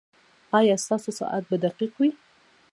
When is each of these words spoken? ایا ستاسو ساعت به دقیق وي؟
ایا 0.59 0.75
ستاسو 0.85 1.09
ساعت 1.19 1.43
به 1.49 1.57
دقیق 1.65 1.93
وي؟ 1.99 2.09